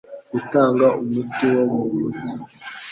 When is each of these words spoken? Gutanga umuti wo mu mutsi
Gutanga 0.33 0.85
umuti 1.01 1.43
wo 1.55 1.63
mu 1.73 1.83
mutsi 1.97 2.37